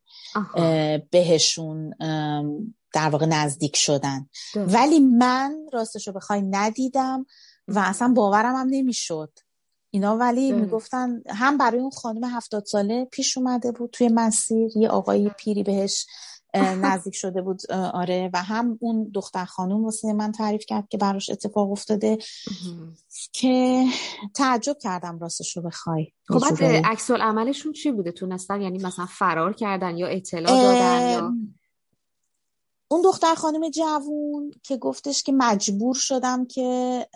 [1.12, 1.94] بهشون
[2.94, 4.30] در واقع نزدیک شدن.
[4.56, 7.26] ولی من راستش رو بخوای ندیدم
[7.68, 9.32] و اصلا باورم هم نمی‌شد.
[9.92, 14.90] اینا ولی می‌گفتن هم برای اون خانم هفتاد ساله پیش اومده بود توی مسیر یه
[14.90, 16.06] آقای پیری بهش
[16.54, 18.30] نزدیک شده بود آره.
[18.34, 22.18] و هم اون دختر خانوم واسه من تعریف کرد که براش اتفاق افتاده
[23.34, 23.86] که
[24.36, 29.54] تعجب کردم راستش رو بخوای خب بعد عکس عملشون چی بوده؟ تونستن یعنی مثلا فرار
[29.54, 31.34] کردن یا اطلاع دادن یا؟
[32.92, 37.08] اون دختر خانم جوون که گفتش که مجبور شدم که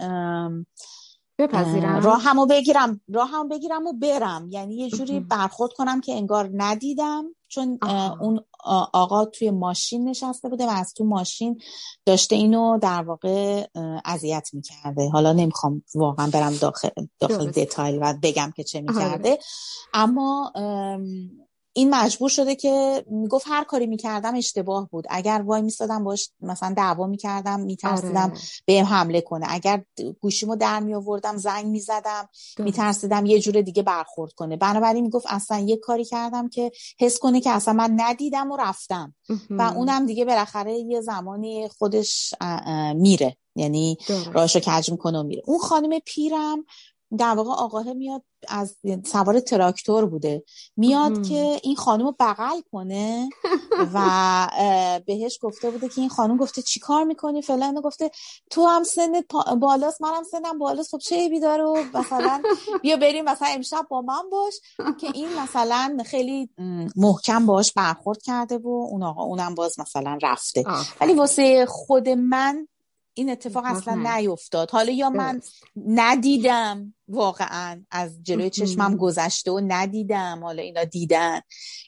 [1.40, 2.02] بپذیرم.
[2.02, 4.48] راهمو بگیرم راهمو بگیرم و برم.
[4.50, 7.80] یعنی یه جوری برخورد کنم که انگار ندیدم چون
[8.22, 8.46] اون
[8.94, 11.62] آقا توی ماشین نشسته بوده و از تو ماشین
[12.06, 13.68] داشته اینو در واقع
[14.06, 15.10] اذیت می‌کرده.
[15.10, 18.88] حالا نمی‌خوام واقعا برم داخل, داخل detail و بگم که چه آره.
[18.88, 19.40] می‌کرده.
[19.94, 20.52] اما
[21.76, 25.06] این مجبور شده که می‌گفت هر کاری می‌کردم اشتباه بود.
[25.10, 28.40] اگر وای میستادم باش مثلا دعوا می‌کردم میترسیدم آره.
[28.66, 29.46] بهم حمله کنه.
[29.50, 29.84] اگر
[30.22, 34.58] گوشیمو در میآوردم زنگ می‌زدم میترسیدم یه جور دیگه برخورد کنه.
[34.58, 39.16] بنابراین می‌گفت اصلا یه کاری کردم که حس کنه که اصلا من ندیدم و رفتم.
[39.50, 42.34] و اونم دیگه بالاخره یه زمانی خودش
[42.96, 43.38] میره.
[43.56, 43.98] یعنی
[44.34, 45.42] راشو کج می‌کنه و میره.
[45.46, 46.66] اون خانم پیرم
[47.18, 50.44] در واقع آقاه میاد از سوار تراکتور بوده.
[50.78, 53.30] میاد که این خانم رو بغل کنه
[53.94, 54.48] و
[55.06, 58.12] بهش گفته بوده که این خانم گفته چی کار می‌کنی فلان گفته
[58.50, 59.26] تو هم سنت
[59.60, 62.42] بالاست منم سنم بالاست خب چه ایبی داره؟ و مثلا
[62.82, 64.54] بیا بریم مثلا امشب با من باش.
[65.00, 66.50] که این مثلا خیلی
[66.96, 70.64] محکم باش برخورد کرده و اون آقا اونم باز مثلا رفته.
[71.02, 72.68] ولی واسه خود من
[73.14, 74.72] این اتفاق اصلا نیفتاد.
[74.72, 75.42] حالا یا من
[75.88, 81.40] ندیدم واقعا از جلوی چشمم گذشته و ندیدم حالا اینا دیدن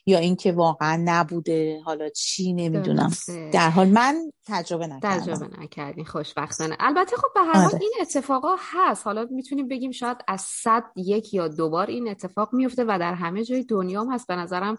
[0.06, 3.12] یا اینکه واقعا نبوده حالا چی نمی‌دونم.
[3.52, 5.20] در حال من تجربه نکردم.
[5.20, 6.76] تجربه نکردی خوشبختانه.
[6.80, 7.80] البته خب به هر حال آره.
[7.80, 9.06] این اتفاقا هست.
[9.06, 13.44] حالا می‌تونیم بگیم شاید از صد یک یا دوبار این اتفاق میفته و در همه
[13.44, 14.26] جای دنیا هم هست.
[14.26, 14.78] به نظرم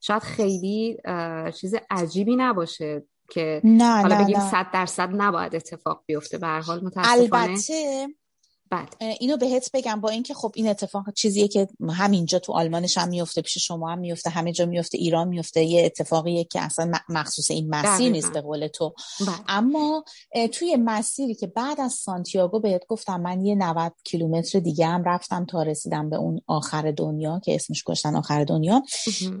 [0.00, 0.96] شاید خیلی
[1.54, 3.02] چیز عجیبی نباشه.
[3.30, 6.38] که نه حالا نه بگیم صد درصد نباید اتفاق بیفته.
[6.38, 7.34] به هر حال متاسفانه.
[7.34, 8.08] البته
[8.70, 8.96] بعد.
[9.20, 13.42] اینو بهت بگم با اینکه خب این اتفاق چیزیه که همینجا تو آلمانش هم میفته
[13.42, 17.74] پیش شما هم میفته همه جا میفته ایران میفته یه اتفاقیه که اصلا مخصوص این
[17.74, 18.94] مسیر نیست به قول تو.
[19.20, 19.28] بله.
[19.48, 20.04] اما
[20.52, 25.44] توی مسیری که بعد از سانتیاگو بهت گفتم من یه 90 کیلومتر دیگه هم رفتم
[25.44, 28.82] تا رسیدم به اون آخر دنیا که اسمش گشتن آخر دنیا.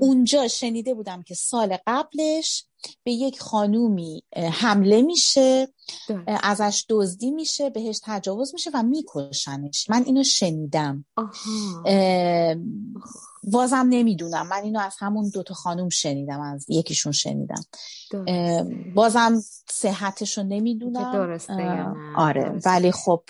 [0.00, 2.64] اونجا شنیده بودم که سال قبلش
[3.04, 5.68] به یک خانومی حمله میشه
[6.26, 9.90] ازش دزدی میشه بهش تجاوز میشه و میکشنش.
[9.90, 11.04] من اینو شنیدم.
[13.52, 14.46] بازم نمی‌دونم.
[14.46, 17.62] من اینو از همون دوتا خانوم شنیدم از یکیشون شنیدم.
[18.94, 22.52] بازم صحتش رو نمی‌دونم درسته آره.
[22.66, 23.22] ولی خب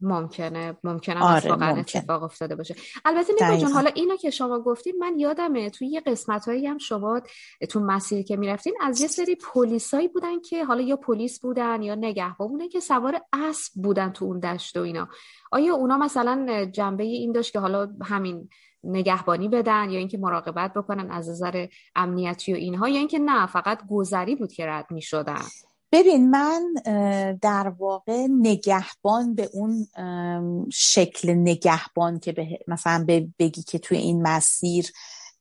[0.00, 2.74] ممکنه ممکنه آره واقعا اتفاق افتاده باشه.
[3.04, 6.78] البته نیکا جون حالا اینو که شما گفتید من یادمه توی یه قسمت هایی هم
[6.78, 7.20] شما
[7.68, 11.94] تو مسیری که می‌رفتین از یه سری پلیسایی بودن که حالا یا پلیس بودن یا
[11.94, 15.08] نگهبان بودن که سوار اسب بودن تو اون دشت و اینا.
[15.52, 18.48] آیا اونا مثلا جنبه این داشت که حالا همین
[18.84, 21.66] نگهبانی بدن یا اینکه مراقبت بکنن از نظر
[21.96, 25.42] امنیتی و اینها یا اینکه نه فقط گذری بود که رد می شدن
[25.92, 26.74] ببین من
[27.42, 29.86] در واقع نگهبان به اون
[30.72, 33.06] شکل نگهبان که به مثلا
[33.38, 34.92] بگی که توی این مسیر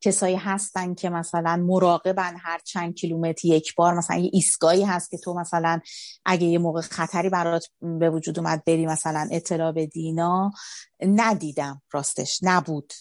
[0.01, 5.17] کسایی هستن که مثلا مراقبن هر چند کیلومتر یک بار مثلا یه ایستگاهی هست که
[5.17, 5.79] تو مثلا
[6.25, 10.51] اگه یه موقع خطری برات به وجود اومد بری مثلا اطلاع بدینا
[11.01, 12.93] ندیدم راستش نبود.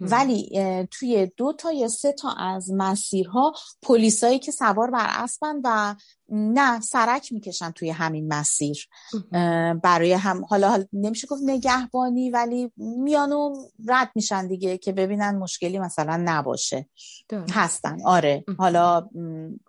[0.00, 5.94] ولی توی دو تا یا سه تا از مسیرها پلیسایی که سوار بر اسبن و
[6.34, 8.88] نه سرک می‌کشن توی همین مسیر.
[9.82, 13.54] برای هم حالا, نمیشه گفت نگهبانی ولی میانو
[13.88, 16.88] رد میشن دیگه که ببینن مشکلی مثلا نباشه.
[17.52, 17.98] هستن.
[18.04, 18.44] آره.
[18.58, 19.08] حالا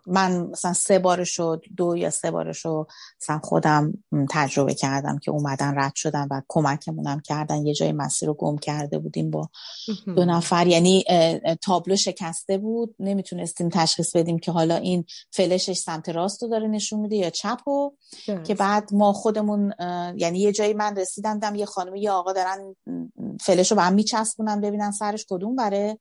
[0.06, 2.86] من مثلا سه بارشو دو یا سه بارشو
[3.20, 3.92] مثلا خودم
[4.30, 7.66] تجربه کردم که اومدن رد شدن و کمکمونم کردن.
[7.66, 9.50] یه جای مسیر رو گم کرده بودیم با
[10.06, 10.66] دو نفر.
[10.66, 11.04] یعنی
[11.62, 12.94] تابلو شکسته بود.
[12.98, 17.90] نمی‌تونستیم تشخیص بدیم که حالا این فلشش سمت راست داره نشون میده یا چپ و
[18.46, 19.72] که بعد ما خودمون
[20.16, 22.76] یعنی یه جایی من رسیدم دم یه خانم یه آقا دارن
[23.40, 25.98] فلش رو به هم میچسبونن ببینن سرش کدوم بره.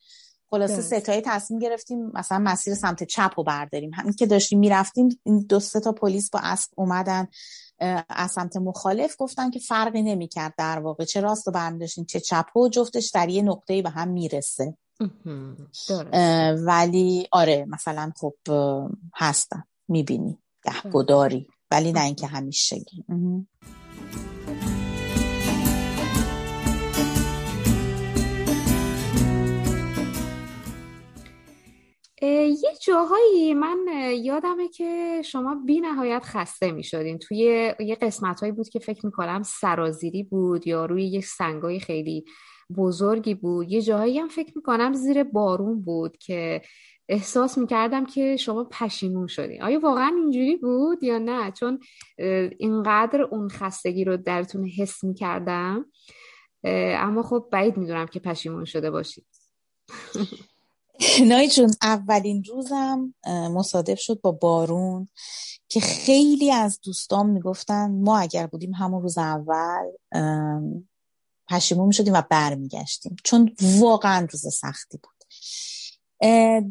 [0.49, 3.91] خلاصه ستایی تصمیم گرفتیم مثلا مسیر سمت چپ رو برداریم.
[3.93, 7.27] همین که داشتیم می‌رفتیم این دو سه تا پلیس با اسب اومدن
[8.09, 11.05] از سمت مخالف گفتن که فرقی نمی‌کرد در واقع.
[11.05, 14.77] چه راست رو برمیداشتین چه چپ و جفتش در یه نقطه‌ای به هم می‌رسه.
[16.65, 18.33] ولی آره مثلا خب
[19.15, 19.63] هستن.
[19.93, 20.37] می‌بینی.
[20.65, 23.05] گهگداری ولی نه اینکه همیشگی.
[32.63, 33.77] یه جاهایی من
[34.23, 39.05] یادمه که شما بی نهایت خسته می شدین توی یه قسمت هایی بود که فکر
[39.05, 42.25] می‌کنم سرازیری بود یا روی یه سنگای خیلی
[42.77, 43.71] بزرگی بود.
[43.71, 46.61] یه جاهایی هم فکر می‌کنم زیر بارون بود که
[47.13, 49.63] احساس می‌کردم که شما پشیمون شدین.
[49.63, 51.79] آیا واقعا اینجوری بود یا نه؟ چون
[52.57, 55.85] اینقدر اون خستگی رو درتون حس می‌کردم.
[56.97, 59.25] اما خب بعید می‌دونم که پشیمون شده باشید.
[61.25, 65.09] نای جون اولین روزم مصادف شد با بارون
[65.67, 69.91] که خیلی از دوستان می‌گفتن ما اگر بودیم همون روز اول
[71.49, 73.15] پشیمون می‌شدیم و برمیگشتیم.
[73.23, 75.13] چون واقعا روز سختی بود.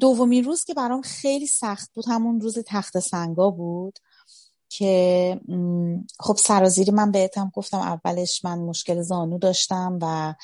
[0.01, 3.99] دومین روز که برام خیلی سخت بود همون روز تخت سنگا بود
[4.69, 5.41] که
[6.21, 10.35] خب سرازیری من بهتم گفتم اولش من مشکل زانو داشتم و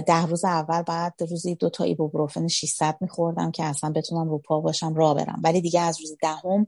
[0.00, 4.60] ده روز اول بعد روزی دو تا ایبوبروفن 600 میخوردم که اصلا بتونم رو پا
[4.60, 5.40] باشم را برم.
[5.44, 6.66] ولی دیگه از روز دهم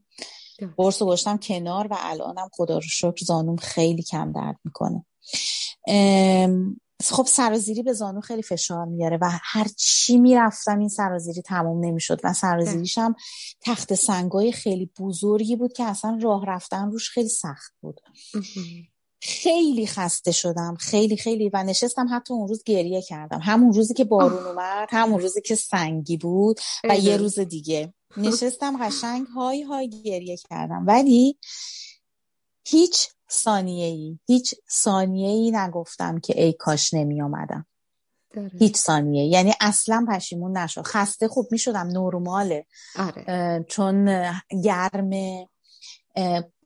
[0.77, 5.05] قرص رو کنار و الانم خدا رو شکر زانوم خیلی کم درد می‌کنه.
[7.11, 12.21] خب سرازیری به زانو خیلی فشار میاره و هر چی می‌رفتم این سرازیری تموم نمی‌شد
[12.25, 13.15] و سرازیریش هم
[13.61, 18.01] تخت سنگای خیلی بزرگی بود که اصلا راه رفتن روش خیلی سخت بود.
[19.25, 23.41] خیلی خسته شدم خیلی خیلی و نشستم حتی اون روز گریه کردم.
[23.43, 27.95] همون روزی که بارون اومد همون روزی که سنگی بود و یه روز دیگه.
[28.17, 30.85] نشستم قشنگ های های گریه کردم.
[30.87, 31.39] ولی
[32.67, 37.67] هیچ ثانیه ای هیچ ثانیه ای نگفتم که ای کاش نمی آمدم
[38.59, 40.83] هیچ ثانیه یعنی اصلا پشیمون نشد.
[40.83, 42.67] خسته خوب می شدم نرماله.
[42.99, 43.65] آره.
[43.69, 44.25] چون
[44.65, 45.11] گرم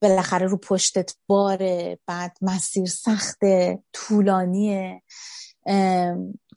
[0.03, 1.99] بالاخره رو پشتت باره.
[2.07, 3.39] بعد مسیر سخت
[3.93, 5.03] طولانیه.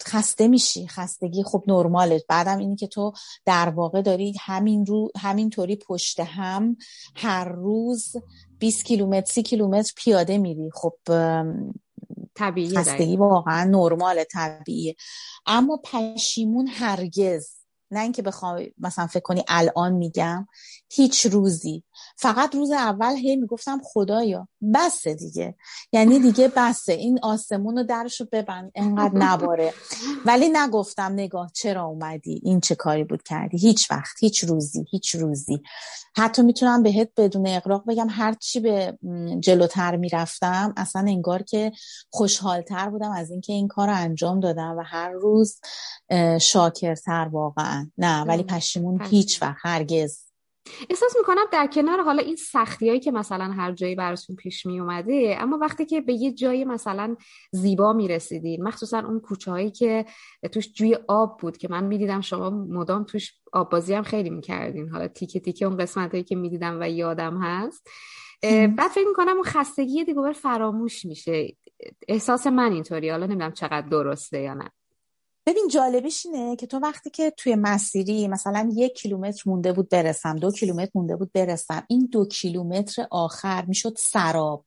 [0.03, 0.87] خسته میشی.
[0.87, 2.23] خستگی خب نرماله.
[2.27, 3.13] بعدم اینی که تو
[3.45, 6.77] در واقع داری همین رو همینطوری پشت هم
[7.15, 8.15] هر روز
[8.59, 10.71] 20 کیلومتر 30 کیلومتر پیاده میری.
[10.73, 10.93] خب
[12.35, 14.95] طبیعی خستگی واقعا نرمال طبیعیه.
[15.45, 17.59] اما پشیمون هرگز
[17.91, 20.47] نه اینکه بخوای مثلا فکر کنی الان میگم
[20.91, 21.83] هیچ روزی
[22.21, 25.55] فقط روز اول هی می‌گفتم خدایا بسه دیگه.
[25.91, 26.93] یعنی دیگه بسه.
[26.93, 28.71] این آسمون رو درش رو ببند.
[28.75, 29.73] انقدر نباره
[30.25, 35.15] ولی نگفتم نگاه چرا اومدی؟ این چه کاری بود کردی؟ هیچ وقت هیچ روزی هیچ
[35.15, 35.61] روزی.
[36.15, 38.97] حتی می‌تونم بهت بدون اقراق بگم هر چی به
[39.39, 41.71] جلوتر می‌رفتم اصلا انگار که
[42.09, 45.59] خوشحالتر بودم از اینکه این کار رو انجام دادم و هر روز
[46.41, 47.91] شاکرتر واقعا.
[47.97, 50.28] نه ولی پشیمون هیچ وقت هرگز.
[50.89, 54.79] احساس می‌کنم در کنار حالا این سختی هایی که مثلا هر جایی براتون پیش می
[54.79, 57.15] اومده اما وقتی که به یه جایی مثلا
[57.51, 60.05] زیبا می‌رسیدین مخصوصا اون کوچه هایی که
[60.51, 64.89] توش جوی آب بود که من می‌دیدم شما مدام توش آب بازی هم خیلی می‌کردین
[64.89, 67.89] حالا تیکه تیکه اون قسمت هایی که می‌دیدم و یادم هست.
[68.77, 71.55] بعد فکر می‌کنم اون خستگی دیگه فراموش میشه.
[72.07, 74.71] احساس من اینطوری حالا نمی‌دونم چقدر درسته یا نه.
[75.49, 80.35] ببین جالبش اینه که تو وقتی که توی مسیری مثلا یک کیلومتر مونده بود برسم
[80.35, 84.65] دو کیلومتر مونده بود برسم این دو کیلومتر آخر می‌شد سراب.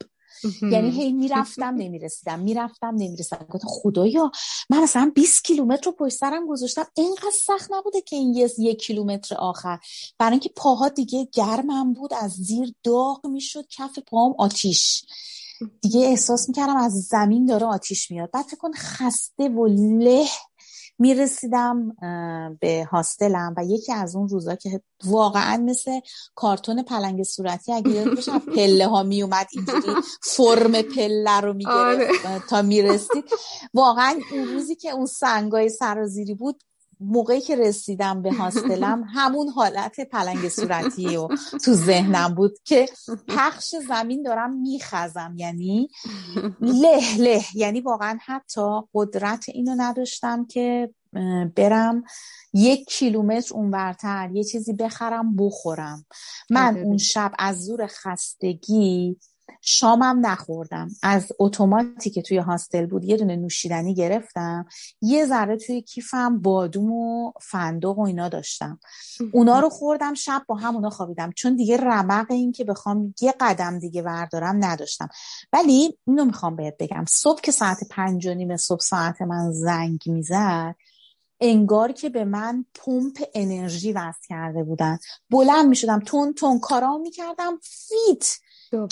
[0.62, 3.46] یعنی هی می‌رفتم نمی‌رسیدم می‌رفتم نمی‌رسیدم.
[3.50, 4.30] گفتم خدایا
[4.70, 6.84] من مثلا 20 کیلومتر رو پشت سرم گذاشتم.
[6.94, 9.78] اینقدر سخت نبوده که این یه یک کیلومتر آخر.
[10.18, 15.04] برای اینکه پاها دیگه گرمم بود از زیر داغ می‌شد کف پاهم آتیش.
[15.80, 18.30] دیگه احساس می‌کردم از زمین داره آتیش میاد.
[18.30, 20.24] بعد فکر کن خسته و له
[21.02, 21.96] می‌رسیدم
[22.60, 26.00] به هاستلم و یکی از اون روزا که واقعا مثل
[26.34, 28.14] کارتون پلنگ صورتی اگه یاد
[28.56, 32.42] پله ها میومد اینجوری فرم پله رو می‌گرفت آره.
[32.50, 33.24] تا می‌رسید
[33.74, 36.62] واقعا اون روزی که اون سنگای سرازیری بود
[37.04, 41.28] موقعی که رسیدم به هاستلم همون حالت پلنگ صورتی و
[41.64, 42.86] تو ذهنم بود که
[43.28, 45.34] پخش زمین دارم میخزم.
[45.36, 45.88] یعنی
[46.60, 50.94] له له یعنی واقعا حتی قدرت اینو نداشتم که
[51.56, 52.04] برم
[52.52, 56.06] یک کیلومتر اونورتر یه چیزی بخرم بخورم.
[56.50, 59.16] من اون شب از زور خستگی
[59.64, 60.88] شامم نخوردم.
[61.02, 64.66] از اتوماتی که توی هاستل بود یه دونه نوشیدنی گرفتم.
[65.00, 68.80] یه ذره توی کیفم بادوم و فندق و اینا داشتم.
[69.32, 71.32] اونا رو خوردم شب با هم اونا خوابیدم.
[71.32, 75.08] چون دیگه رمق این که بخوام یه قدم دیگه بردارم نداشتم.
[75.52, 77.04] ولی اینو می‌خوام بهت بگم.
[77.08, 80.74] صبح که ساعت پنج و نیم صبح ساعت من زنگ می‌زد
[81.40, 84.98] انگار که به من پمپ انرژی وصل کرده بودن.
[85.30, 88.38] بلند می‌شدم تون تون کارام می‌کردم فیت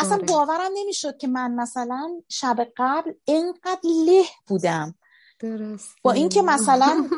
[0.01, 4.95] اصلا باورم نمی‌شد که من مثلا شب قبل اینقدر له بودم.
[5.41, 5.89] درست.
[6.03, 7.09] با اینکه مثلا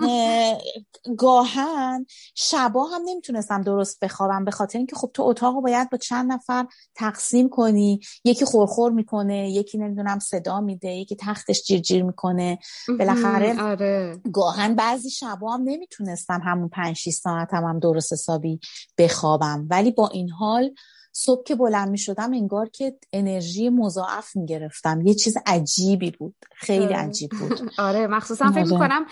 [1.19, 6.33] گاهن شبا هم نمی‌تونستم درست بخوابم به خاطر اینکه خب تو اتاق باید با چند
[6.33, 8.01] نفر تقسیم کنی.
[8.25, 12.59] یکی خورخور می‌کنه یکی نمی‌دونم صدا میده یکی تختش جیر جیر می‌کنه
[12.99, 14.21] بالاخره آره.
[14.33, 18.61] گاهن بعضی شبا هم نمی‌تونستم همون پنج ساعت هم, هم درست حسابی
[18.99, 19.67] بخوابم.
[19.71, 20.75] ولی با این حال
[21.13, 26.35] صبح که بلند می شدم انگار که انرژی مضاعف می گرفتم یه چیز عجیبی بود.
[26.55, 26.97] خیلی آره.
[26.97, 27.61] عجیب بود.
[27.79, 29.07] آره مخصوصا فکر می کنم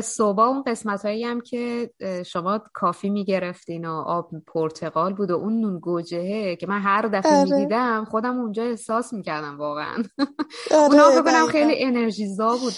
[0.00, 1.90] صبح اون قسمت هایی هم که
[2.26, 7.02] شما کافی می گرفتین و آب پرتقال بود و اون نون گوجهه که من هر
[7.02, 7.50] دفعه آره.
[7.50, 10.02] می دیدم خودم اونجا احساس می کردم واقعا.
[10.82, 12.74] آره اونا فکر خیلی انرژیزا بود.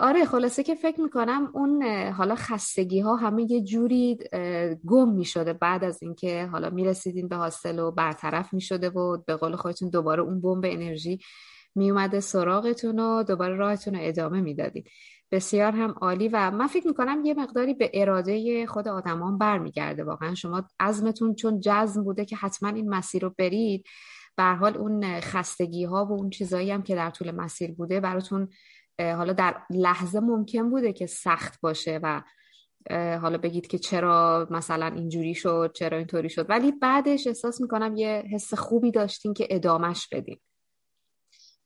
[0.00, 4.18] آره خلاصه که فکر می‌کنم اون حالا خستگی ها همه یه جوری
[4.86, 5.52] گم می‌شده.
[5.52, 10.22] بعد از اینکه حالا می‌رسیدین به هاستل و برطرف می‌شده و به قول خودتون دوباره
[10.22, 11.18] اون بمب انرژی
[11.74, 14.88] میومده سراغتون و دوباره راهتون رو ادامه می‌دادید
[15.30, 20.04] بسیار هم عالی و من فکر می‌کنم یه مقداری به اراده خود آدمان برمیگرده.
[20.04, 23.86] واقعا شما عزمتون چون جزم بوده که حتما این مسیر رو برید
[24.38, 28.48] حال اون خستگی ها و اون چیزایی هم که در طول مسیر بوده براتون
[29.16, 32.22] حالا در لحظه ممکن بوده که سخت باشه و
[33.20, 36.50] حالا بگید که چرا مثلا اینجوری شد چرا اینطوری شد.
[36.50, 40.40] ولی بعدش احساس می‌کنم یه حس خوبی داشتین که ادامش بدین.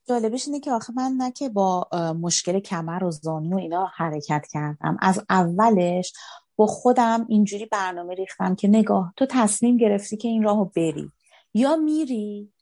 [0.08, 1.88] جالبش اینه که آخه من نه که با
[2.20, 4.96] مشکل کمر و زانو اینا حرکت کردم.
[5.00, 6.12] از اولش
[6.56, 11.10] با خودم اینجوری برنامه ریختم که نگاه تو تصمیم گرفتی که این راهو بری.
[11.54, 12.52] یا میری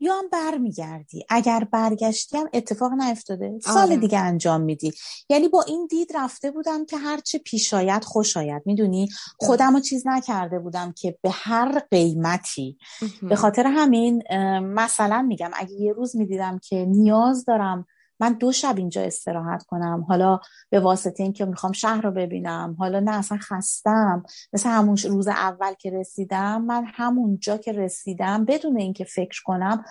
[0.00, 1.24] یا هم برمیگردی.
[1.28, 3.58] اگر برگشتی هم اتفاق نیفتاده.
[3.62, 3.96] سال آره.
[3.96, 4.92] دیگه انجام میدی.
[5.28, 9.80] یعنی با این دید رفته بودم که هرچه پیش آید خوش آید می‌دونی؟ خودم رو
[9.80, 12.78] چیز نکرده بودم که به هر قیمتی.
[13.22, 14.22] به خاطر همین
[14.60, 17.86] مثلا میگم اگه یه روز می‌دیدم که نیاز دارم
[18.20, 20.04] من دو شب اینجا استراحت کنم.
[20.08, 20.38] حالا
[20.70, 22.76] به واسطه اینکه می‌خوام شهر رو ببینم.
[22.78, 24.22] حالا نه اصلا خستم.
[24.52, 29.84] مثل همون روز اول که رسیدم من همونجا که رسیدم بدون اینکه فکر کنم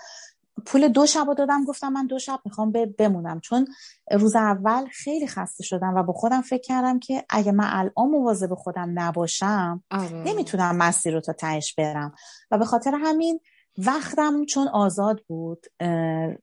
[0.66, 1.66] پول دو شب دادم.
[1.66, 3.40] گفتم من دو شب می‌خوام بمونم.
[3.40, 3.68] چون
[4.12, 8.56] روز اول خیلی خسته شدم و با خودم فکر کردم که اگه من الان مواظب
[8.56, 10.24] خودم نباشم آره.
[10.26, 12.14] نمی‌تونم مسیر رو تا تهش برم.
[12.52, 13.40] و به خاطر همین
[13.86, 15.66] وقتم چون آزاد بود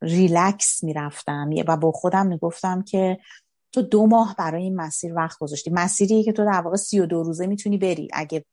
[0.03, 1.51] ریلکس می‌رفتم.
[1.69, 3.19] و با خودم می‌گفتم که
[3.77, 5.71] تو دو ماه برای این مسیر وقت گذاشتی.
[5.71, 8.09] مسیری که تو در واقع سی و دو روزه می‌تونی بری.
[8.13, 8.45] اگه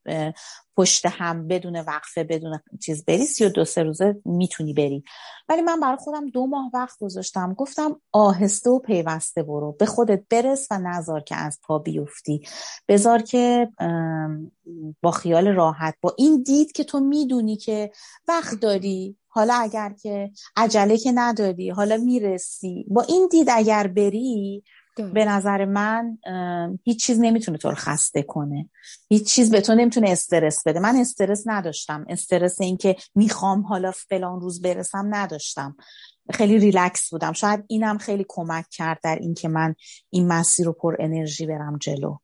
[0.77, 5.03] پشت هم بدون وقفه بدون چیز بری سی و دو سه روزه می‌تونی بری.
[5.49, 7.53] ولی من برای خودم دو ماه وقت گذاشتم.
[7.53, 9.71] گفتم آهسته و پیوسته برو.
[9.71, 12.41] به خودت برس و نزار که از پا بیفتی.
[12.87, 13.69] بذار که
[15.01, 17.91] با خیال راحت با این دید که تو می‌دونی که
[18.27, 19.17] وقت داری.
[19.27, 22.85] حالا اگر که عجله که نداری حالا می‌رسی.
[22.87, 24.63] با این دید اگر بری
[25.13, 26.17] به نظر من
[26.83, 28.69] هیچ چیز نمی‌تونه تو رو خسته کنه.
[29.09, 30.79] هیچ چیز به تو نمی‌تونه استرس بده.
[30.79, 32.05] من استرس نداشتم.
[32.09, 35.75] استرس اینکه می‌خوام حالا فلان روز برسم نداشتم.
[36.33, 37.31] خیلی ریلکس بودم.
[37.33, 39.75] شاید اینم خیلی کمک کرد در اینکه من
[40.09, 42.17] این مسیر رو پر انرژی برم جلو.